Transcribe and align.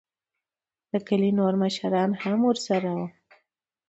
دکلي 0.91 1.29
نوور 1.37 1.55
مشران 1.63 2.09
هم 2.23 2.39
ورسره 2.49 2.89
وو. 2.97 3.07